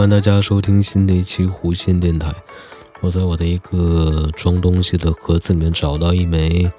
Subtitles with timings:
[0.00, 2.34] 欢迎大家收听新的一期弧线电台。
[3.02, 6.72] 我在我的一个装东西的盒子里面找到一枚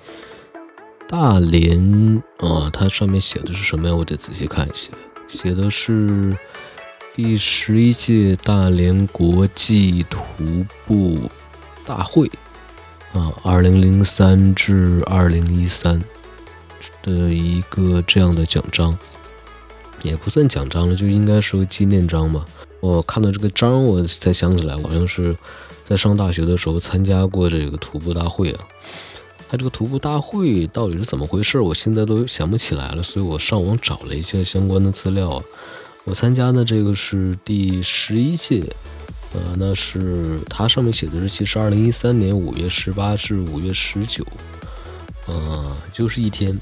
[1.07, 1.79] 大连
[2.39, 3.95] 啊，它上面写的是什么呀？
[3.95, 4.89] 我得仔细看一下，
[5.27, 6.35] 写的是
[7.13, 11.29] 第十一届大连国际徒步
[11.85, 12.25] 大会
[13.13, 16.03] 啊，二零零三至二零一三
[17.03, 18.97] 的一个这样的奖章，
[20.01, 22.43] 也不算奖章了，就应该是个纪念章吧。
[22.81, 25.37] 我看到这个章，我才想起来，好像是
[25.87, 28.59] 在上大学的时候参加过这个徒步大会啊。
[29.49, 35.43] 它这个徒步大会到底是怎么回事，我现在都想不起来了，所以我上网找了一些相关的资料。
[36.05, 38.63] 我参加的这个是第十一届，
[39.33, 44.25] 呃，那是它上面写的日期是二零一三年五月十八至五月十九，
[45.27, 46.57] 呃，就是一天。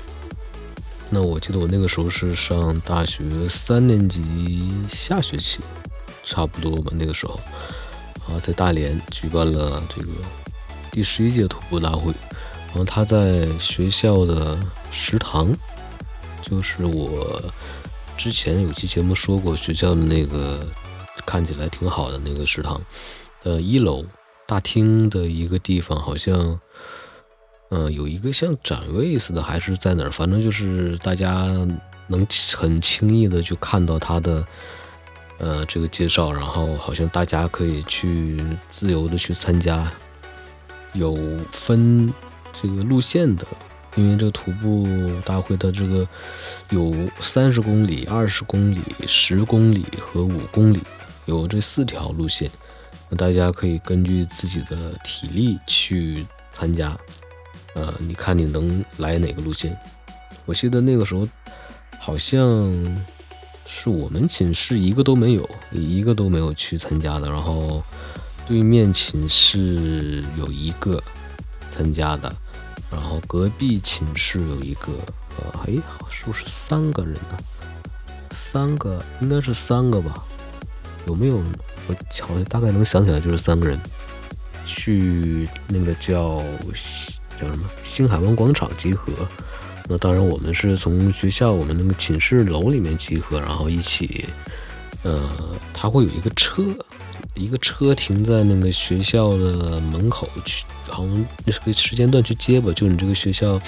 [1.09, 4.22] 那我记得我那个时候是上大学三年级
[4.89, 5.59] 下学期。
[6.23, 7.39] 差不多吧，那个时候
[8.28, 10.09] 啊，在大连举办了这个
[10.92, 12.14] 第十一届徒步大会。
[12.67, 14.59] 然后他在学校的
[14.92, 15.52] 食堂，
[16.42, 17.42] 就是我
[18.16, 20.64] 之前有期节目说过，学校的那个
[21.26, 22.80] 看起来挺好的那个食堂
[23.42, 24.06] 的一楼
[24.45, 26.59] 大厅的一个地方，好像
[27.72, 30.11] 嗯有一个像展位似的，还是在哪儿？
[30.11, 31.45] 反正就是大家
[32.08, 34.45] 能很轻易的就看到他的。
[35.40, 39.90] 呃，这个介绍，然后好像大家可以去自由的去参加，
[40.92, 41.18] 有
[41.54, 42.14] 分
[42.62, 43.48] 这个路线的，
[43.95, 44.86] 因为这个徒步
[45.23, 46.06] 大会的这个
[46.72, 50.82] 有三十公里、二十公里、十公里和五公里，
[51.26, 52.52] 有这四条路线，
[53.08, 56.98] 那大家可以根据自己的体力去参加。
[57.76, 59.73] 呃，你看你能来哪个路线？
[60.45, 61.26] 我记得那个时候
[61.98, 62.45] 好像。
[63.82, 67.30] 是我们寝室一个都没有，一个都没有去参加的。
[67.30, 67.82] 然后
[68.45, 71.02] 对面寝室有一个
[71.72, 72.36] 参加的，
[72.92, 74.92] 然后隔壁寝室有一个，
[75.38, 75.73] 呃，哎，
[76.12, 77.40] 是不是三个人呢？
[78.32, 80.26] 三个应该是三个吧？
[81.08, 81.38] 有没有？
[81.88, 83.80] 我好像大概能想起来，就是三个人
[84.66, 86.44] 去那个叫
[87.40, 89.14] 叫什么星海湾广场集合。
[89.92, 94.23] 那当然，我们是从学校我们那个寝室楼里面集合，然后一起，
[95.02, 95.27] 呃，
[95.73, 96.64] 他会有一个车，
[97.33, 102.72] 一个车停在那个学校的门口去，好像那是个时间段去接吧。
[102.76, 103.60] 就你这个学校，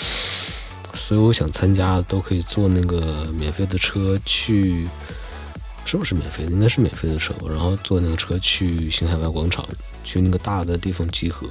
[0.93, 4.87] 所有想参加都可以坐那个免费的车去，
[5.85, 6.51] 是不是免费的？
[6.51, 9.67] 应该是免费的车，然后坐那个车去星海湾广场，
[10.03, 11.47] 去那个大的地方集合。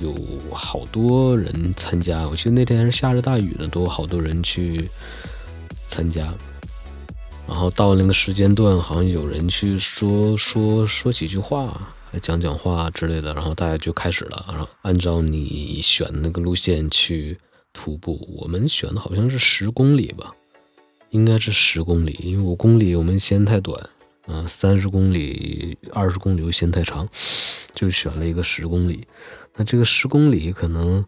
[0.00, 0.14] 有
[0.50, 4.88] 好多人参加，我记得那天是下着大雨的，都有好多人去
[5.86, 6.32] 参加。
[7.46, 11.78] 然后到那个时间段，好像有人去说说说几句话，
[12.22, 17.36] 讲讲话之类的，然后大家就开始了，然后按照你选那个路线去
[17.72, 18.26] 徒步。
[18.40, 20.32] 我们选的好像是十公里吧，
[21.10, 23.86] 应该是十公里，因为五公里我们嫌太短，
[24.30, 27.08] 啊，三十公里、二十公里又嫌太长，
[27.74, 29.02] 就选了一个十公里。
[29.56, 31.04] 那这个十公里可能，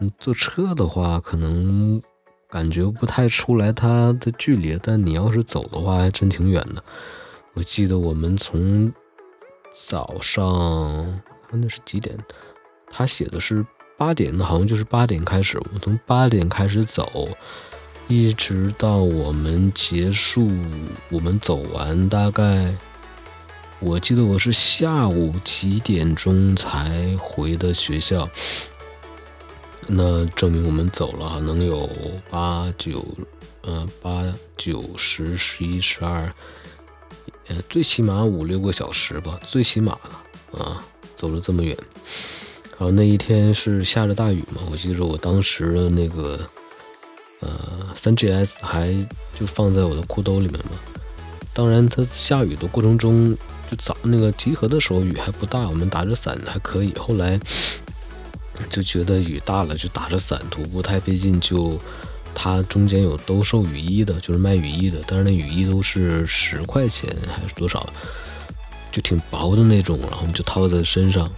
[0.00, 2.00] 你坐车的话，可能
[2.48, 6.82] 感觉不太出来它的距离，但你要是走的话，还真挺远的。
[7.52, 8.92] 我记得我们从
[9.72, 11.20] 早上，
[11.52, 12.16] 那是几点？
[12.90, 13.64] 他写的是
[13.98, 15.58] 八点，好像就是八点开始。
[15.72, 17.28] 我从八点开始走，
[18.10, 20.50] 一直到我们结束，
[21.10, 22.74] 我们走完大概。
[23.78, 28.28] 我记得我是下午几点钟才回的学校，
[29.86, 31.88] 那证明我们走了能有
[32.28, 33.04] 八九，
[33.60, 34.24] 呃八
[34.56, 36.32] 九十十一十二，
[37.46, 40.84] 呃最起码五六个小时吧，最起码了啊，
[41.14, 41.76] 走了这么远。
[42.72, 46.40] 然后那一天是下着大雨嘛，我记得我当时的那个
[47.40, 48.92] 呃三 GS 还
[49.38, 50.72] 就放在我的裤兜里面嘛。
[51.52, 53.36] 当然，它下雨的过程中。
[53.70, 56.92] 就早那个集合的时候雨还不大，我们打着伞还可以。
[56.94, 57.38] 后来
[58.68, 61.40] 就觉得雨大了，就打着伞徒步太费劲。
[61.40, 61.78] 就
[62.34, 67.88] 它中间有兜售雨衣的，就是卖雨衣的，但是那雨衣都是十块钱还是多少，
[68.90, 70.00] 就挺薄的那种。
[70.00, 71.30] 然后我们就套在身上，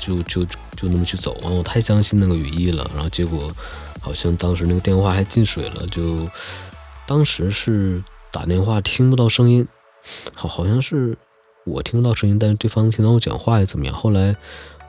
[0.00, 1.38] 就就就那么去走。
[1.44, 2.90] 我太相信那个雨衣了。
[2.92, 3.54] 然后结果
[4.00, 6.28] 好像当时那个电话还进水了，就
[7.06, 9.66] 当时是打电话听不到声音，
[10.34, 11.16] 好好像是。
[11.64, 13.94] 我听不到声音，但是对方能听到我讲话也怎么样？
[13.94, 14.34] 后来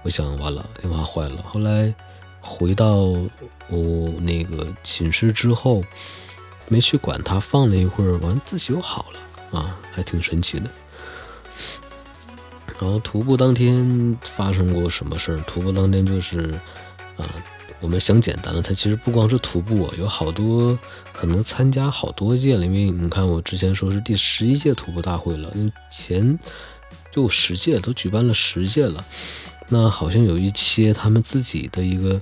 [0.02, 1.44] 我想，完了，电话坏了。
[1.46, 1.94] 后来
[2.40, 2.96] 回到
[3.68, 5.84] 我那个寝室之后，
[6.70, 10.70] 没去管它，放了一会儿，完自己又好了啊，还挺神奇的。
[12.80, 15.38] 然后徒步当天发生过什么事儿？
[15.46, 16.58] 徒步当天就是
[17.18, 17.28] 啊，
[17.81, 20.78] 我们想简单了，它其实不光是徒步，有好多
[21.14, 25.52] 可能参加好多届了，因为你看我之前说是第十一届徒步大会了，
[25.90, 26.38] 前
[27.12, 29.04] 就十届都举办了十届了，
[29.68, 32.20] 那好像有一些他们自己的一个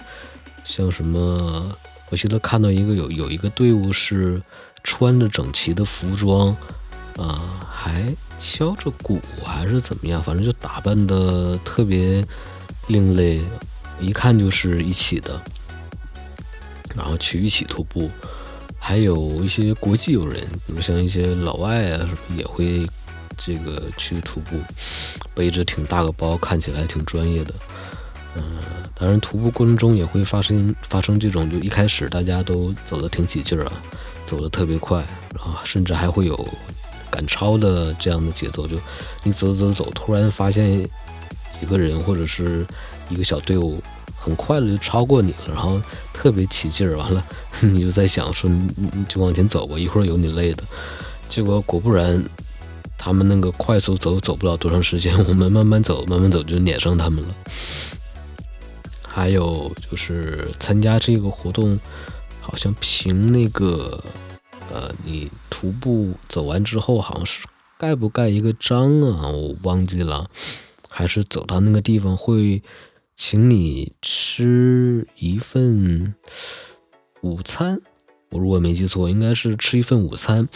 [0.64, 1.76] 像什么，
[2.10, 4.42] 我记得看到一个有有一个队伍是
[4.84, 6.56] 穿着整齐的服装。
[7.18, 10.22] 啊，还敲着鼓还是怎么样？
[10.22, 12.24] 反正就打扮的特别
[12.90, 13.42] 另类，
[14.00, 15.40] 一看就是一起的。
[16.96, 18.10] 然后去一起徒步，
[18.80, 22.88] 还有一些国际友人，比如像一些老外啊，也会
[23.38, 24.58] 这个去徒步，
[25.36, 27.54] 背着挺大个包，看起来挺专业的。
[28.36, 28.44] 嗯，
[28.96, 33.74] 当然徒步过程中也会发生发生这种，就一开始大家都走的挺起劲儿啊，
[34.26, 35.04] 走的特别快，
[35.36, 36.48] 然后甚至还会有。
[37.10, 38.78] 赶超的这样的节奏，就
[39.24, 40.88] 你走走走，突然发现
[41.60, 42.66] 几个人或者是
[43.10, 43.82] 一个小队伍，
[44.16, 45.82] 很快的就超过你了，然后
[46.14, 47.24] 特别起劲儿，完了
[47.62, 50.64] 你就在想说，你你就往前走吧，一会儿有你累的。
[51.28, 52.24] 结果果不然，
[52.98, 57.36] 他们那个快速走走不了多长时间，我们慢慢走慢慢走就撵上他们了。
[59.04, 61.80] 还有就是参加这个活动，
[62.42, 64.04] 好像凭那个。
[64.70, 67.48] 呃，你徒步走完之后，好像是
[67.80, 69.30] 盖不盖一个章啊？
[69.30, 70.30] 我忘记了，
[70.98, 72.64] 还是走到那个地方会
[73.16, 76.16] 请你吃一份
[77.22, 77.80] 午餐。
[78.32, 80.50] 我如果没记错，应该是吃一份午餐，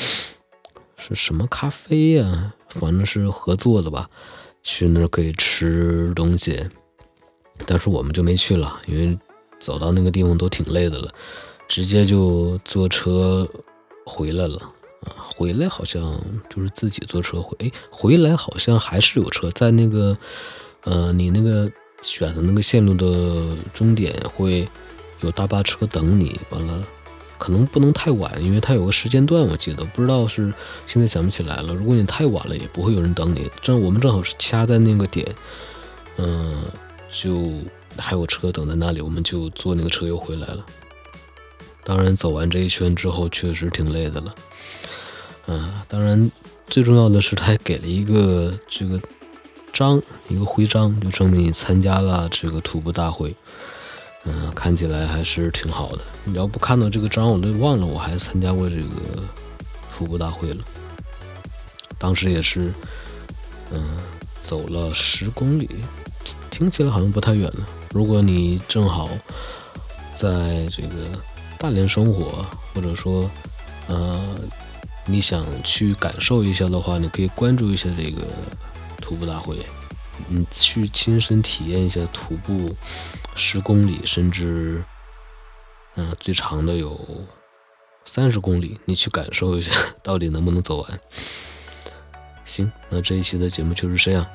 [0.98, 2.56] 是什么咖啡呀？
[2.70, 4.10] 反正是合作的吧。
[4.64, 6.68] 去那儿可以吃东西，
[7.68, 9.16] 但是我们就没去了，因为
[9.60, 11.14] 走到那个地方都挺累的了，
[11.68, 13.48] 直接就坐车。
[14.04, 14.60] 回来了！
[15.28, 16.20] 回来好像
[16.50, 20.16] 就是自己坐车回，哎，回来好像还是有车在那个，
[20.84, 21.72] 呃，你那个
[22.02, 24.68] 选的那个线路的终点会
[25.22, 26.40] 有大巴车等你。
[26.52, 26.84] 完了，
[27.40, 30.54] 可能不能太晚，因为它有个时间段，我记得不知道是
[30.86, 31.74] 现在想不起来了。
[31.74, 33.50] 如果你太晚了，也不会有人等你。
[33.64, 35.28] 正我们正好是掐在那个点，
[36.18, 36.64] 嗯，
[37.10, 37.52] 就
[37.98, 40.64] 还有车等在那里，我们就坐那个车又回来了。
[41.84, 44.36] 当然，走完这一圈之后，确实挺累的了。
[45.48, 46.32] 嗯，当然，
[46.68, 49.00] 最重要的是，他还给了一个这个
[49.74, 53.36] 章，一个徽章，就证明你参加了这个徒步大会。
[54.24, 56.00] 嗯，看起来还是挺好的。
[56.24, 59.24] 你要不看到这个章，我都忘了我还参加过这个
[59.96, 60.64] 徒步大会了。
[61.98, 62.72] 当时也是，
[63.72, 63.98] 嗯，
[64.40, 65.70] 走了十公里，
[66.50, 67.68] 听起来好像不太远了。
[67.92, 69.10] 如果你正好
[70.16, 71.20] 在这个。
[71.58, 72.44] 大连生活，
[72.74, 73.30] 或者说，
[73.86, 74.20] 呃，
[75.06, 78.22] 你想去感受一下的话，你可以关注一下这个
[79.02, 79.58] 徒步大会，
[80.28, 82.76] 你去亲身体验一下徒步
[83.36, 84.84] 十公里，甚至，
[85.96, 87.00] 嗯，最长的有
[88.06, 89.72] 三十公里，你去感受一下，
[90.04, 91.00] 到底能不能走完？
[92.46, 94.26] 行，那这一期的节目就是这样，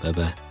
[0.00, 0.43] 拜拜。